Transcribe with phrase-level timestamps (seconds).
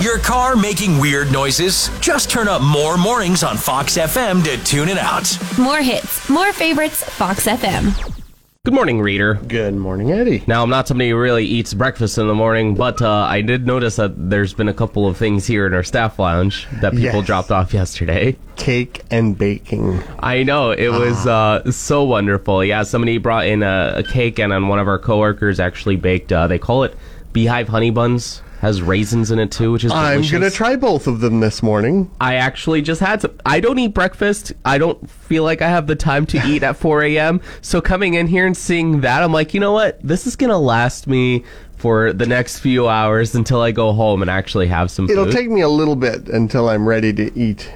[0.00, 1.90] Your car making weird noises?
[2.00, 5.36] Just turn up more mornings on Fox FM to tune it out.
[5.58, 8.14] More hits, more favorites, Fox FM.
[8.64, 9.34] Good morning, reader.
[9.34, 10.44] Good morning, Eddie.
[10.46, 13.66] Now, I'm not somebody who really eats breakfast in the morning, but uh, I did
[13.66, 17.18] notice that there's been a couple of things here in our staff lounge that people
[17.20, 17.26] Yes.
[17.26, 18.36] dropped off yesterday.
[18.56, 20.00] Cake and baking.
[20.20, 22.62] I know it was uh, so wonderful.
[22.64, 26.30] Yeah, somebody brought in a, a cake, and then one of our coworkers actually baked.
[26.32, 26.94] Uh, they call it
[27.32, 28.42] beehive honey buns.
[28.60, 30.32] Has raisins in it too, which is I'm delicious.
[30.32, 32.10] gonna try both of them this morning.
[32.20, 33.38] I actually just had some.
[33.46, 34.52] I don't eat breakfast.
[34.64, 37.40] I don't feel like I have the time to eat at 4 a.m.
[37.60, 40.00] So coming in here and seeing that, I'm like, you know what?
[40.02, 41.44] This is gonna last me
[41.76, 45.34] for the next few hours until I go home and actually have some It'll food.
[45.34, 47.72] take me a little bit until I'm ready to eat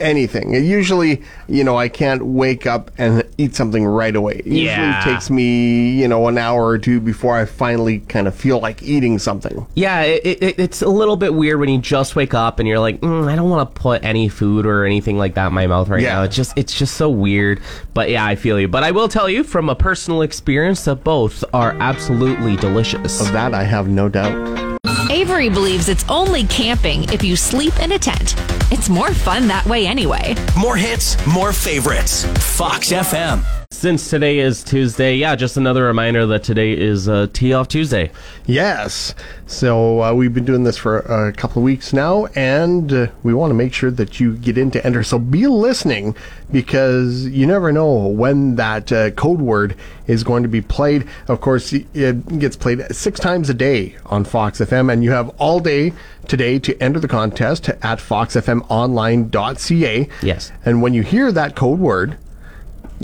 [0.00, 0.54] anything.
[0.54, 4.42] It usually, you know, I can't wake up and eat something right away.
[4.44, 4.96] It Yeah.
[4.98, 8.58] usually takes me, you know, an hour or two before I finally kind of feel
[8.60, 9.66] like eating something.
[9.74, 12.78] yeah, it, it, it's a little bit weird when you just wake up and you're
[12.78, 15.66] like, mm, I don't want to put any food or anything like that in my
[15.66, 16.14] mouth right Yeah.
[16.14, 16.22] now.
[16.24, 17.60] It's just, it's just so weird.
[17.94, 18.68] But yeah, I feel you.
[18.68, 23.20] But I will tell you from a personal experience that both are absolutely delicious.
[23.20, 24.73] Of that, I have no doubt.
[25.14, 28.34] Avery believes it's only camping if you sleep in a tent.
[28.72, 30.34] It's more fun that way anyway.
[30.58, 32.24] More hits, more favorites.
[32.56, 33.63] Fox FM.
[33.84, 38.10] Since today is Tuesday, yeah, just another reminder that today is uh, Tee Off Tuesday.
[38.46, 39.14] Yes.
[39.46, 43.34] So uh, we've been doing this for a couple of weeks now, and uh, we
[43.34, 45.02] want to make sure that you get in to enter.
[45.02, 46.16] So be listening
[46.50, 51.06] because you never know when that uh, code word is going to be played.
[51.28, 55.28] Of course, it gets played six times a day on Fox FM, and you have
[55.38, 55.92] all day
[56.26, 60.08] today to enter the contest at foxfmonline.ca.
[60.22, 60.52] Yes.
[60.64, 62.16] And when you hear that code word,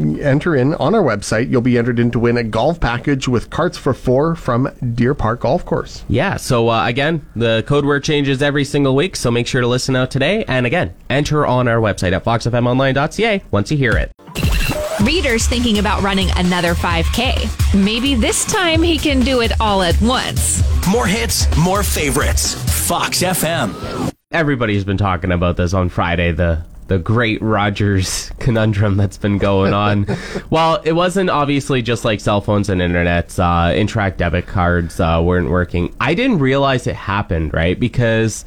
[0.00, 1.50] enter in on our website.
[1.50, 5.14] You'll be entered in to win a golf package with carts for four from Deer
[5.14, 6.04] Park Golf Course.
[6.08, 9.66] Yeah, so uh, again, the code word changes every single week, so make sure to
[9.66, 10.44] listen out today.
[10.44, 14.12] And again, enter on our website at foxfmonline.ca once you hear it.
[15.02, 17.74] Reader's thinking about running another 5K.
[17.84, 20.62] Maybe this time he can do it all at once.
[20.88, 22.54] More hits, more favorites.
[22.86, 24.12] Fox FM.
[24.30, 29.72] Everybody's been talking about this on Friday, the the great Rogers conundrum that's been going
[29.72, 30.08] on.
[30.50, 33.38] well, it wasn't obviously just like cell phones and internets.
[33.38, 35.94] Uh, Interac debit cards uh, weren't working.
[36.00, 37.78] I didn't realize it happened, right?
[37.78, 38.44] Because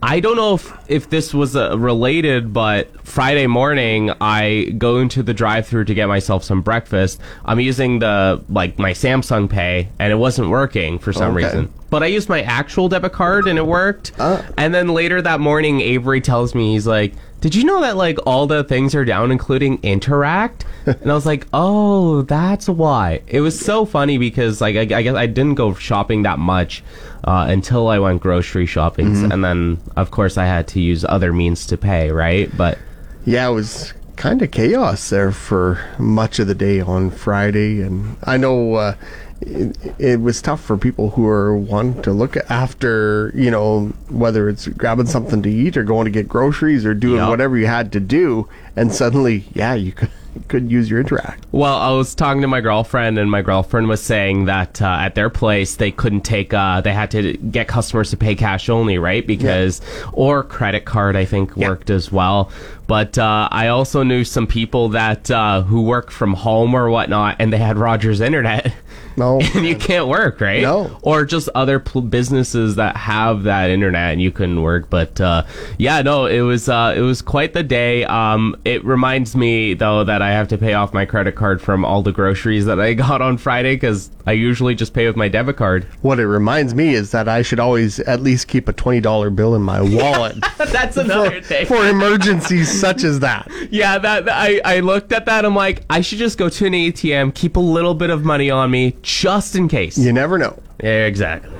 [0.00, 5.24] I don't know if, if this was uh, related, but Friday morning I go into
[5.24, 7.20] the drive-through to get myself some breakfast.
[7.44, 11.44] I'm using the like my Samsung Pay, and it wasn't working for some Okay.
[11.44, 11.72] reason.
[11.90, 14.12] But I used my actual debit card, and it worked.
[14.56, 18.18] And then later that morning, Avery tells me he's like, "Did you know that like
[18.26, 23.40] all the things are down, including Interac?" and I was like, "Oh, that's why." It
[23.40, 26.82] was so funny because like I, I guess I didn't go shopping that much
[27.24, 31.32] uh, until I went grocery shopping, and then of course I had to use other
[31.32, 32.50] means to pay, right?
[32.56, 32.78] But
[33.24, 38.16] Yeah, it was kind of chaos there for much of the day on Friday, and
[38.24, 38.94] I know uh,
[39.40, 44.48] it, it was tough for people who are wanting to look after, you know, whether
[44.48, 47.28] it's grabbing something to eat or going to get groceries or doing Yep.
[47.28, 50.10] whatever you had to do, and suddenly, yeah, you could
[50.48, 51.38] couldn't use your interac.
[51.52, 55.14] Well, I was talking to my girlfriend, and my girlfriend was saying that uh, at
[55.14, 58.98] their place they couldn't take, uh, they had to get customers to pay cash only,
[58.98, 59.26] right?
[59.26, 59.80] Because
[60.12, 61.68] or credit card, I think Yeah.
[61.68, 62.50] worked as well.
[62.86, 67.36] But uh, I also knew some people that uh, who work from home or whatnot,
[67.40, 68.72] and they had Rogers Internet.
[69.16, 69.40] No.
[69.54, 70.62] and you can't work, right?
[70.62, 70.98] No.
[71.02, 74.90] Or just other pl- businesses that have that internet and you couldn't work.
[74.90, 75.44] But uh,
[75.78, 78.04] yeah, no, it was uh, it was quite the day.
[78.04, 81.84] Um, it reminds me though that I have to pay off my credit card from
[81.84, 85.28] all the groceries that I got on Friday because I usually just pay with my
[85.28, 85.84] debit card.
[86.02, 89.54] What it reminds me is that I should always at least keep a $20 bill
[89.54, 91.66] in my wallet That's another thing.
[91.66, 93.50] for emergencies such as that.
[93.70, 95.44] Yeah, that I, I looked at that.
[95.44, 98.50] I'm like, I should just go to an ATM, keep a little bit of money
[98.50, 99.96] on me just in case.
[99.96, 100.60] You never know.
[100.82, 101.52] Yeah, exactly.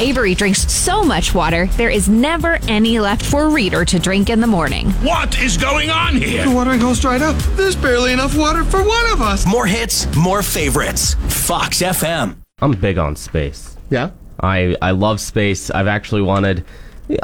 [0.00, 4.40] Avery drinks so much water, there is never any left for Reader to drink in
[4.40, 4.90] the morning.
[5.02, 6.44] What is going on here?
[6.44, 7.36] The watering hole's dried up.
[7.56, 9.46] There's barely enough water for one of us.
[9.46, 11.14] More hits, more favorites.
[11.28, 12.36] Fox FM.
[12.60, 13.76] I'm big on space.
[13.90, 14.10] Yeah.
[14.40, 15.70] I I love space.
[15.70, 16.64] I've actually wanted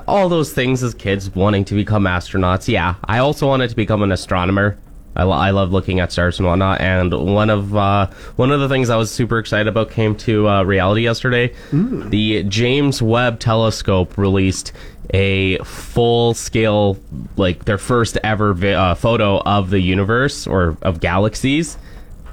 [0.08, 2.68] all those things as kids, wanting to become astronauts.
[2.68, 4.78] Yeah, I also wanted to become an astronomer.
[5.14, 6.80] I, lo- I love looking at stars and whatnot.
[6.80, 10.48] And one of uh, one of the things I was super excited about came to
[10.48, 11.54] uh, reality yesterday.
[11.72, 14.72] The James Webb Telescope released
[15.12, 16.96] a full scale,
[17.36, 21.76] like their first ever vi- uh, photo of the universe or of galaxies.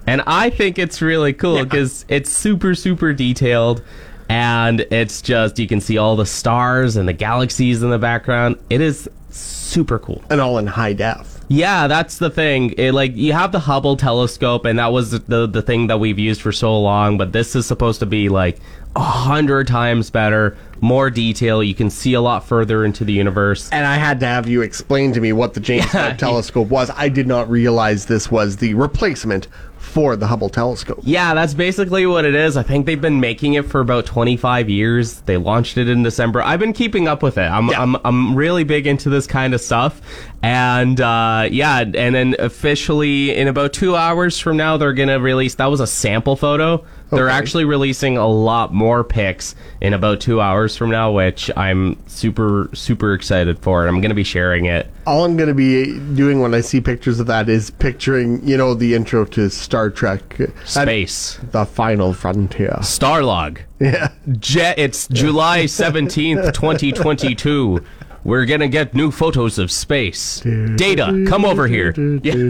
[0.07, 3.83] And I think it's really cool because it's super, super detailed.
[4.29, 8.57] And it's just, you can see all the stars and the galaxies in the background.
[8.69, 10.23] It is super cool.
[10.29, 11.38] And all in high def.
[11.51, 12.75] Yeah, that's the thing.
[12.77, 16.19] It, like you have the Hubble telescope, and that was the the thing that we've
[16.19, 17.17] used for so long.
[17.17, 18.59] But this is supposed to be like
[18.95, 21.63] a hundred times better, more detail.
[21.63, 23.69] You can see a lot further into the universe.
[23.71, 25.93] And I had to have you explain to me what the James.
[25.93, 26.91] Webb Telescope was.
[26.95, 29.47] I did not realize this was the replacement
[29.77, 30.99] for the Hubble Telescope.
[31.03, 32.57] Yeah, that's basically what it is.
[32.57, 35.21] I think they've been making it for about 25 years.
[35.21, 36.41] They launched it in December.
[36.41, 37.49] I've been keeping up with it.
[37.49, 37.81] I'm Yeah.
[37.81, 40.01] I'm I'm really big into this kind of stuff.
[40.43, 45.15] And uh, yeah, and then officially in about 2 hours from now they're going to
[45.15, 46.85] release that was a sample photo.
[47.11, 47.35] They're Okay.
[47.37, 52.69] actually releasing a lot more pics in about 2 hours from now, which I'm super
[52.73, 53.81] super excited for.
[53.81, 54.87] And I'm going to be sharing it.
[55.07, 58.57] All I'm going to be doing when I see pictures of that is picturing, you
[58.57, 60.37] know, the intro to Star Trek.
[60.65, 61.39] Space.
[61.51, 62.77] The Final Frontier.
[62.81, 63.59] Starlog.
[63.79, 64.09] Yeah.
[64.37, 67.81] Jet, it's July 17th, 2022.
[68.25, 70.41] We're gonna get new photos of space.
[70.75, 71.93] Data, come over here.
[72.21, 72.49] Yeah.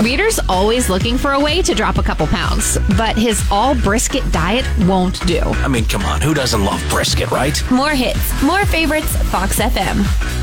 [0.00, 4.30] Reader's always looking for a way to drop a couple pounds, but his all brisket
[4.32, 5.38] diet won't do.
[5.40, 7.56] I mean, come on, who doesn't love brisket, right?
[7.70, 10.41] More hits, more favorites, Fox FM.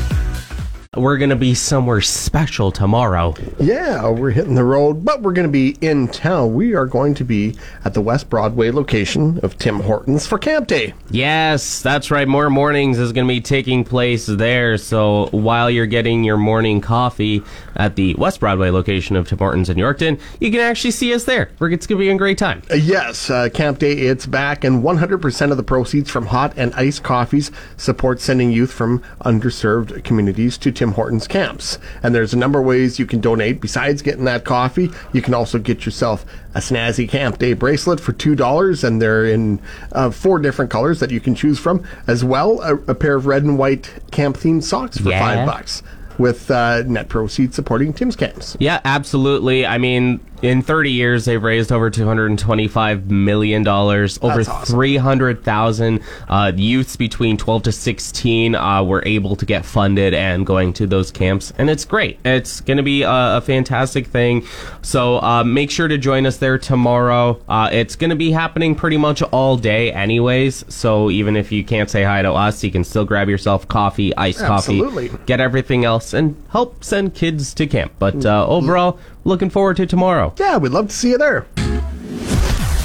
[0.96, 3.36] We're gonna be somewhere special tomorrow.
[3.60, 6.52] Yeah, we're hitting the road, but we're going to be in town.
[6.54, 7.54] We are going to be
[7.84, 10.94] at the West Broadway location of Tim Hortons for Camp Day.
[11.08, 12.26] Yes, that's right.
[12.26, 14.76] More mornings is gonna be taking place there.
[14.78, 17.44] So while you're getting your morning coffee
[17.76, 21.22] at the West Broadway location of Tim Hortons in Yorkton, you can actually see us
[21.22, 21.52] there.
[21.60, 22.62] It's gonna be a great time.
[22.68, 26.74] Uh, Yes, uh, Camp Day, it's back, and 100% of the proceeds from hot and
[26.74, 31.78] iced coffees support sending youth from underserved communities to Tim Hortons camps.
[32.02, 33.60] And there's a number of ways you can donate.
[33.60, 36.24] Besides getting that coffee, you can also get yourself
[36.54, 39.60] a snazzy Camp Day bracelet for $2, and they're in
[39.92, 43.26] uh, four different colors that you can choose from, as well a, a pair of
[43.26, 45.20] red and white camp themed socks for Yeah.
[45.20, 45.82] five bucks.
[46.16, 48.54] With uh, net proceeds supporting Tim's camps.
[48.60, 49.64] Yeah, absolutely.
[49.66, 54.18] I mean, in 30 years, they've raised over 225 million dollars.
[54.22, 54.74] Over awesome.
[54.74, 60.72] 300,000 uh, youths between 12 to 16 uh, were able to get funded and going
[60.74, 62.18] to those camps, and it's great.
[62.24, 64.46] It's going to be a, a fantastic thing.
[64.82, 67.40] So uh, make sure to join us there tomorrow.
[67.48, 70.64] Uh, it's going to be happening pretty much all day, anyways.
[70.72, 74.16] So even if you can't say hi to us, you can still grab yourself coffee,
[74.16, 75.08] iced Absolutely.
[75.08, 77.92] coffee, get everything else, and help send kids to camp.
[77.98, 80.29] But uh, overall, looking forward to tomorrow.
[80.38, 81.46] Yeah, we'd love to see you there.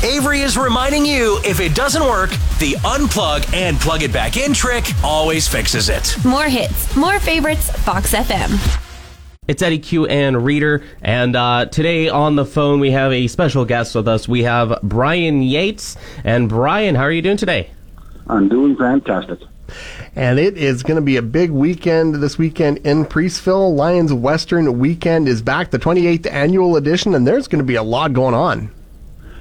[0.04, 4.54] Avery is reminding you if it doesn't work, the unplug and plug it back in
[4.54, 6.16] trick always fixes it.
[6.24, 8.82] More hits, more favorites, Fox FM.
[9.48, 13.66] It's Eddie Q and Reader, and uh, today on the phone we have a special
[13.66, 14.28] guest with us.
[14.28, 17.72] We have Brian Yates, and Brian, how are you doing today?
[18.28, 19.40] I'm doing fantastic.
[20.15, 23.75] And it is going to be a big weekend this weekend in Preeceville.
[23.75, 27.84] Lions Western Weekend is back, the 28th annual edition, and there's going to be a
[27.84, 28.72] lot going on.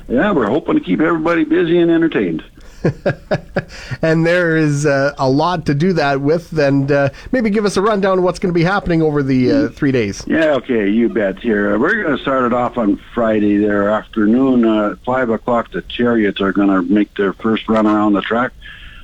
[0.09, 2.45] Yeah, we're hoping to keep everybody busy and entertained.
[4.03, 7.77] And there is uh, a lot to do that with, and uh, maybe give us
[7.77, 10.23] a rundown of what's going to be happening over the uh, three days.
[10.27, 11.39] Yeah, okay, you bet.
[11.39, 14.67] Here, we're going to start it off on Friday there afternoon.
[14.67, 18.21] Uh, at five o'clock, the chariots are going to make their first run around the
[18.21, 18.53] track.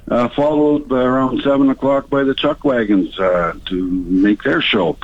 [0.09, 4.97] Uh, followed by around 7 o'clock by the Chuck Wagons uh, to make their show.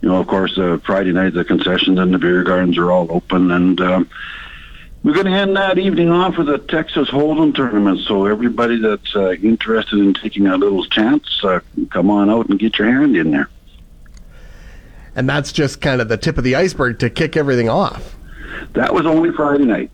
[0.00, 3.10] You know, of course, uh, Friday night the concessions and the beer gardens are all
[3.10, 4.10] open, and um,
[5.02, 8.00] we're going to end that evening off with a Texas Hold'em tournament.
[8.00, 11.60] So everybody that's uh, interested in taking a little chance, uh,
[11.90, 13.48] come on out and get your hand in there.
[15.14, 18.16] And that's just kind of the tip of the iceberg to kick everything off.
[18.72, 19.90] That was only Friday night.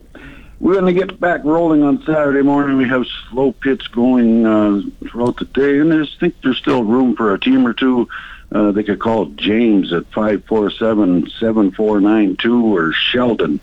[0.61, 2.77] We're going to get back rolling on Saturday morning.
[2.77, 7.15] We have slow pitch going uh, throughout the day, and I think there's still room
[7.15, 8.07] for a team or two.
[8.51, 13.59] Uh, they could call James at 547-7492 or Sheldon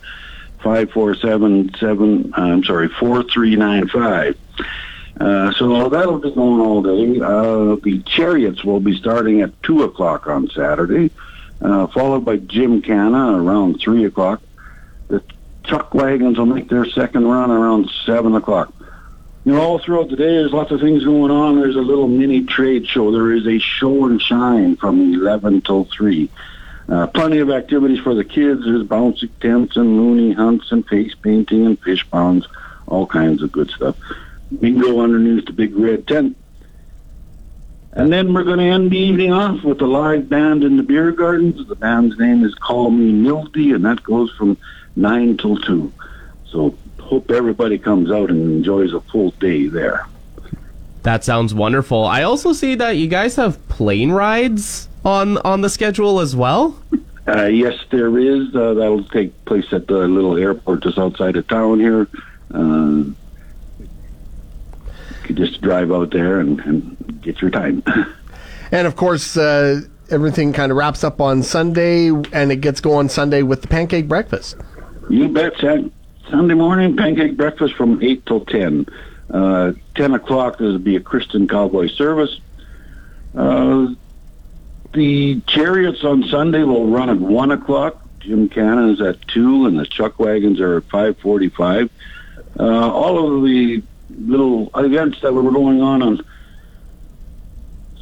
[0.59, 4.37] 547-7, I'm sorry, 4395.
[5.21, 7.21] Uh, so that'll be going all day.
[7.21, 11.11] Uh, the chariots will be starting at 2 o'clock on Saturday,
[11.61, 14.41] uh, followed by gymkhana around 3 o'clock.
[15.69, 18.73] Chuck wagons will make their second run around 7 o'clock.
[19.45, 21.59] You know, all throughout the day, there's lots of things going on.
[21.59, 23.11] There's a little mini trade show.
[23.11, 26.27] There is a show and shine from 11 till 3.
[26.89, 28.63] Uh, plenty of activities for the kids.
[28.65, 32.47] There's bouncing tents and loonie hunts and face painting and fish ponds,
[32.87, 33.95] all kinds of good stuff.
[34.59, 36.35] Bingo underneath the big red tent.
[37.91, 40.83] And then we're going to end the evening off with a live band in the
[40.83, 41.67] beer gardens.
[41.67, 44.57] The band's name is Call Me Mildy, and that goes from
[44.95, 45.91] 9 till 2.
[46.51, 50.05] So hope everybody comes out and enjoys a full day there.
[51.03, 52.05] That sounds wonderful.
[52.05, 56.77] I also see that you guys have plane rides on on the schedule as well.
[57.27, 58.55] Uh, yes, there is.
[58.55, 62.07] Uh, that'll take place at the little airport just outside of town here.
[62.51, 63.03] Uh,
[63.77, 63.87] you
[65.21, 67.83] could just drive out there and, and get your time.
[68.71, 73.09] And of course, uh, everything kind of wraps up on Sunday, and it gets going
[73.09, 74.55] Sunday with the pancake breakfast.
[75.09, 75.57] You bet.
[75.57, 75.91] Sun-
[76.29, 78.85] Sunday morning, pancake breakfast from 8 till 10.
[79.31, 82.39] Uh, 10 o'clock, there'll be a Christian cowboy service.
[83.35, 83.87] Uh,
[84.93, 88.01] the chariots on Sunday will run at 1 o'clock.
[88.19, 91.89] gymkhana is at 2, and the chuck wagons are at 545.
[92.59, 93.81] Uh, all of the
[94.19, 96.25] little events that were going on on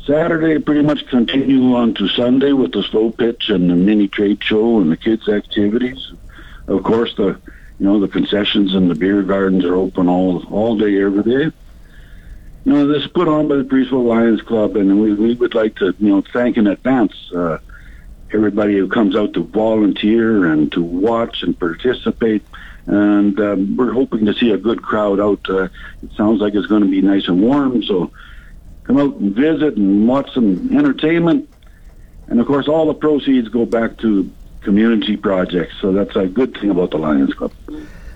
[0.05, 4.41] Saturday pretty much continue on to Sunday with the slow pitch and the mini trade
[4.41, 6.11] show and the kids' activities.
[6.67, 7.39] Of course, the
[7.79, 11.55] you know the concessions and the beer gardens are open all all day every day.
[12.65, 15.55] You know this is put on by the Preeceville Lions Club, and we we would
[15.55, 17.59] like to you know thank in advance uh,
[18.33, 22.43] everybody who comes out to volunteer and to watch and participate.
[22.85, 25.49] And um, we're hoping to see a good crowd out.
[25.49, 25.63] Uh,
[26.01, 28.11] it sounds like it's going to be nice and warm, so
[28.83, 31.49] come out and visit and watch some entertainment.
[32.27, 34.29] And of course, all the proceeds go back to
[34.67, 35.75] community projects.
[35.79, 37.53] So that's a good thing about the Lions Club.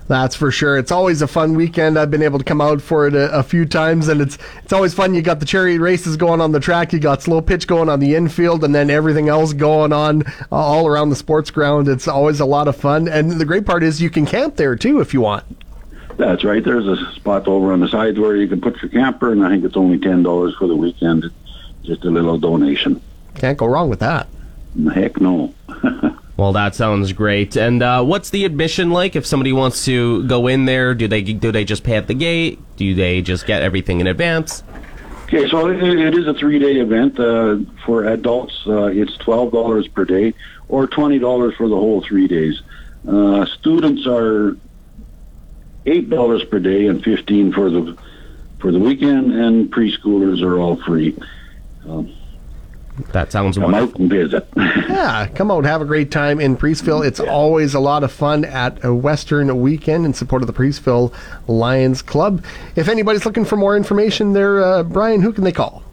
[0.09, 0.77] That's for sure.
[0.77, 1.97] It's always a fun weekend.
[1.97, 4.73] I've been able to come out for it a, a, few times, and it's it's
[4.73, 5.13] always fun.
[5.13, 8.01] You got the chariot races going on the track, you got slow pitch going on
[8.01, 11.87] the infield, and then everything else going on uh, all around the sports ground.
[11.87, 14.75] It's always a lot of fun, and the great part is you can camp there
[14.75, 15.45] too if you want.
[16.17, 16.61] That's right.
[16.61, 19.49] There's a spot over on the side where you can put your camper, and I
[19.49, 21.23] think it's only ten dollars for the weekend.
[21.23, 21.33] It's
[21.83, 23.01] just a little donation.
[23.35, 24.27] Can't go wrong with that.
[24.93, 25.53] Heck no.
[26.37, 27.55] Well, that sounds great.
[27.55, 30.95] And uh, what's the admission like if somebody wants to go in there?
[30.95, 32.59] Do they do they just pay at the gate?
[32.77, 34.63] Do they just get everything in advance?
[35.25, 37.17] Okay, so it, it is a three-day event.
[37.19, 40.33] Uh, for adults, uh, it's twelve dollars per day,
[40.67, 42.61] or twenty dollars for the whole three days.
[43.07, 44.57] Uh, students are
[45.85, 47.97] eight dollars per day and fifteen for the
[48.59, 51.17] for the weekend, and preschoolers are all free.
[51.87, 52.13] Um,
[53.11, 53.95] that sounds come wonderful.
[53.95, 54.47] out and visit.
[54.57, 57.05] yeah, come out, have a great time in Preeceville.
[57.05, 57.31] It's yeah.
[57.31, 61.13] always a lot of fun at a Western weekend in support of the Preeceville
[61.47, 62.43] Lions Club.
[62.75, 65.83] If anybody's looking for more information there, uh, Brian, who can they call?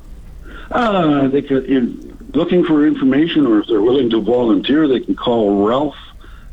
[0.70, 5.16] Uh, they could, if looking for information, or if they're willing to volunteer, they can
[5.16, 5.96] call Ralph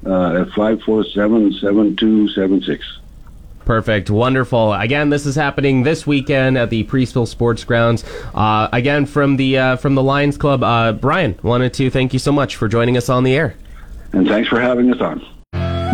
[0.05, 2.85] uh, at five four seven seven two seven six.
[3.65, 4.09] Perfect.
[4.09, 4.73] Wonderful.
[4.73, 8.03] Again, this is happening this weekend at the Preeceville Sports Grounds.
[8.33, 12.19] Uh, again, from the uh, from the Lions Club, uh, Brian wanted to thank you
[12.19, 13.55] so much for joining us on the air.
[14.13, 15.25] And thanks for having us on.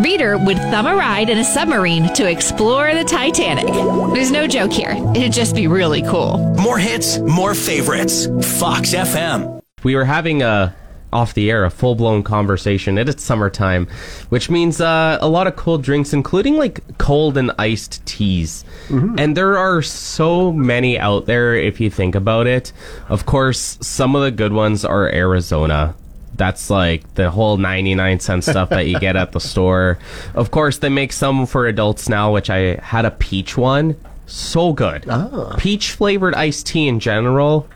[0.01, 3.68] Reader would thumb a ride in a submarine to explore the Titanic.
[4.13, 4.96] There's no joke here.
[5.16, 6.38] It'd just be really cool.
[6.60, 8.25] More hits, more favorites.
[8.60, 9.62] Fox FM.
[9.84, 10.75] We were having a
[11.13, 12.98] off the air a full blown conversation.
[12.98, 13.88] It is summertime,
[14.30, 18.63] which means uh, a lot of cold drinks, including like cold and iced teas.
[18.88, 19.15] Mm-hmm.
[19.18, 22.72] And there are so many out there if you think about it.
[23.10, 25.96] Of course, some of the good ones are Arizona.
[26.36, 30.00] That's like the whole 99 cent stuff that you get at the store.
[30.34, 33.96] Of course, they make some for adults now, which I had a peach one
[34.32, 35.06] so good.
[35.10, 35.56] Ah.
[35.58, 37.68] Peach flavored iced tea in general,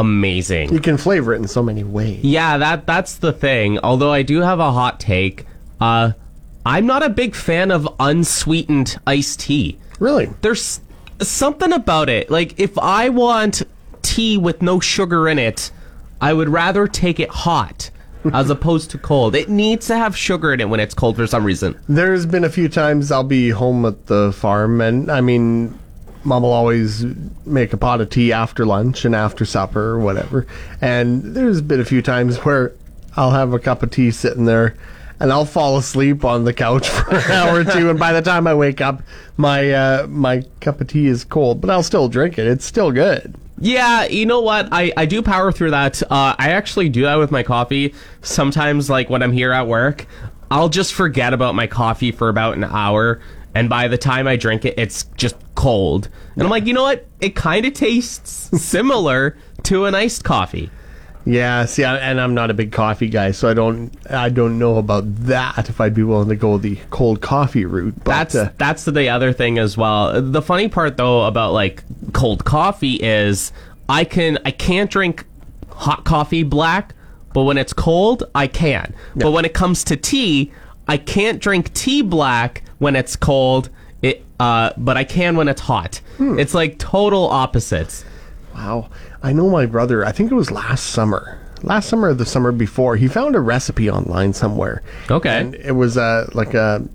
[0.00, 0.72] amazing.
[0.72, 2.24] You can flavor it in so many ways.
[2.24, 3.78] Yeah, that that's the thing.
[3.80, 5.46] Although I do have a hot take.
[5.80, 6.12] Uh,
[6.64, 9.78] I'm not a big fan of unsweetened iced tea.
[10.00, 10.26] Really?
[10.40, 10.80] There's
[11.20, 12.30] something about it.
[12.30, 13.62] Like if I want
[14.02, 15.70] tea with no sugar in it,
[16.20, 17.90] I would rather take it hot
[18.32, 19.34] as opposed to cold.
[19.34, 21.78] It needs to have sugar in it when it's cold for some reason.
[21.88, 25.78] There's been a few times I'll be home at the farm, and I mean,
[26.26, 27.04] mom will always
[27.46, 30.46] make a pot of tea after lunch and after supper or whatever.
[30.80, 32.72] And there's been a few times where
[33.16, 34.76] I'll have a cup of tea sitting there.
[35.18, 38.20] And I'll fall asleep on the couch for an hour or two, and by the
[38.20, 39.00] time I wake up,
[39.38, 41.62] my uh, my cup of tea is cold.
[41.62, 43.34] But I'll still drink it; it's still good.
[43.58, 44.68] Yeah, you know what?
[44.72, 46.02] I, I do power through that.
[46.02, 47.94] Uh, I actually do that with my coffee.
[48.20, 50.06] Sometimes, like when I'm here at work,
[50.50, 53.20] I'll just forget about my coffee for about an hour.
[53.56, 56.10] And by the time I drink it, it's just cold.
[56.34, 57.06] And I'm like, you know what?
[57.22, 60.68] It kind of tastes similar to an iced coffee.
[61.24, 64.58] Yeah, see, I, and I'm not a big coffee guy, so I don't I don't
[64.58, 65.70] know about that.
[65.70, 69.08] If I'd be willing to go the cold coffee route, but That's uh, that's the
[69.08, 70.20] other thing as well.
[70.20, 71.82] The funny part though about like
[72.12, 73.52] cold coffee is
[73.88, 75.24] I can I can't drink
[75.70, 76.94] hot coffee black,
[77.32, 78.94] but when it's cold, I can.
[79.16, 80.52] But when it comes to tea,
[80.88, 83.70] I can't drink tea black when it's cold.
[84.02, 86.00] It uh but I can when it's hot.
[86.18, 86.38] Hmm.
[86.38, 88.04] It's like total opposites.
[88.54, 88.88] Wow.
[89.22, 91.38] I know my brother, I think it was last summer.
[91.62, 94.82] Last summer or the summer before, he found a recipe online somewhere.
[95.10, 95.40] Okay.
[95.40, 96.86] And it was uh, like a,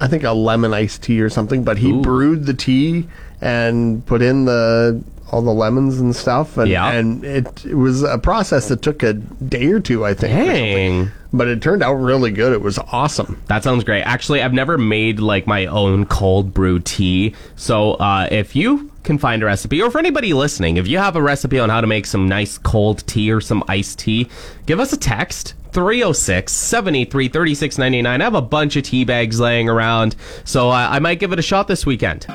[0.00, 3.06] I think a lemon iced tea or something, but he brewed the tea
[3.40, 6.56] and put in the all the lemons and stuff.
[6.56, 6.90] And, Yeah.
[6.90, 10.32] and it, it was a process that took a day or two, I think.
[10.34, 11.10] Dang.
[11.32, 12.52] But it turned out really good.
[12.54, 13.42] It was awesome.
[13.48, 14.02] That sounds great.
[14.02, 17.34] Actually, I've never made like my own cold brew tea.
[17.56, 21.16] So uh, if you can find a recipe, or for anybody listening, if you have
[21.16, 24.28] a recipe on how to make some nice cold tea or some iced tea,
[24.66, 25.54] give us a text.
[25.72, 28.20] 306 783 3699.
[28.20, 31.38] I have a bunch of tea bags laying around, so uh, I might give it
[31.38, 32.26] a shot this weekend.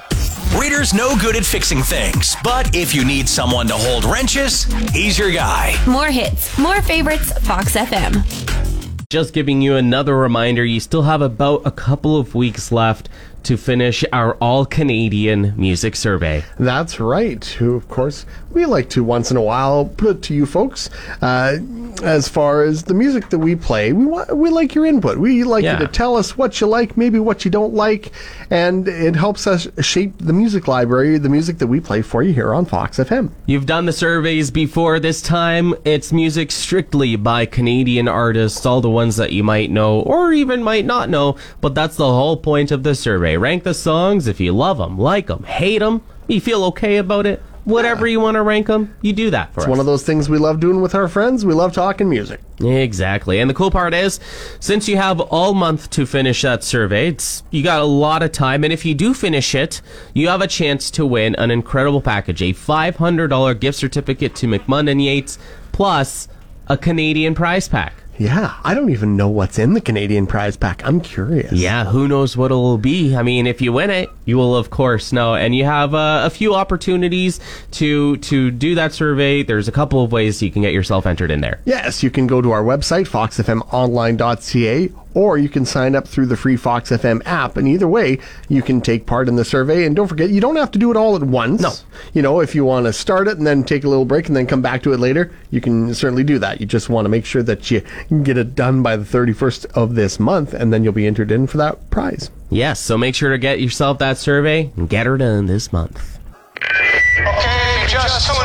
[0.58, 5.17] Reader's no good at fixing things, but if you need someone to hold wrenches, he's
[5.17, 5.75] your guy.
[5.88, 8.73] More hits, more favorites, Fox FM.
[9.13, 13.10] Just giving you another reminder you still have about a couple of weeks left
[13.43, 16.46] to finish our all Canadian music survey.
[16.58, 17.43] That's right.
[17.43, 20.89] Who, of course, we like to once in a while put it to you folks.
[21.22, 21.58] Uh,
[22.01, 25.18] as far as the music that we play, we want we like your input.
[25.18, 25.74] We like Yeah.
[25.74, 28.14] you to tell us what you like, maybe what you don't like,
[28.50, 32.31] and it helps us shape the music library, the music that we play for you
[32.33, 33.29] here on Fox FM.
[33.46, 35.01] You've done the surveys before.
[35.01, 40.01] This time, it's music strictly by Canadian artists, all the ones that you might know
[40.01, 41.37] or even might not know.
[41.61, 43.37] But that's the whole point of the survey.
[43.37, 47.25] Rank the songs if you love them, like them, hate them, you feel okay about
[47.25, 47.42] it.
[47.66, 49.66] Whatever you want to rank them, you do that for us.
[49.66, 51.46] It's one of those things we love doing with our friends.
[51.46, 52.42] We love talking music.
[52.59, 53.39] Exactly.
[53.39, 54.20] And the cool part is,
[54.59, 58.33] since you have all month to finish that survey, it's, you got a lot of
[58.33, 58.66] time.
[58.66, 59.81] And if you do finish it,
[60.13, 64.92] you have a chance to win an incredible package a $500 gift certificate to McMunn
[64.92, 65.39] and Yates,
[65.72, 66.27] plus
[66.68, 68.02] a Canadian prize pack.
[68.17, 70.85] Yeah, I don't even know what's in the Canadian prize pack.
[70.85, 71.51] I'm curious.
[71.51, 73.15] Yeah, who knows what it'll be?
[73.15, 75.35] I mean, if you win it, you will of course know.
[75.35, 77.39] And you have uh, a few opportunities
[77.71, 79.43] to to do that survey.
[79.43, 81.59] There's a couple of ways you can get yourself entered in there.
[81.65, 86.37] Yes, you can go to our website, foxfmonline.ca, or you can sign up through the
[86.37, 87.57] free Fox FM app.
[87.57, 89.85] And either way, you can take part in the survey.
[89.85, 91.61] And don't forget, you don't have to do it all at once.
[91.61, 91.71] No.
[92.13, 94.35] You know, if you want to start it and then take a little break and
[94.35, 96.59] then come back to it later, you can certainly do that.
[96.59, 97.81] You just want to make sure that you
[98.23, 101.47] get it done by the 31st of this month, and then you'll be entered in
[101.47, 102.29] for that prize.
[102.49, 106.19] Yes, so make sure to get yourself that survey and get her done this month.
[106.55, 108.43] Okay, just tuning in.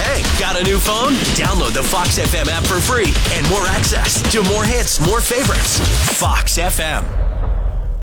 [0.00, 1.12] Hey, got a new phone?
[1.36, 5.78] Download the Fox FM app for free and more access to more hits, more favorites.
[6.18, 7.31] Fox FM.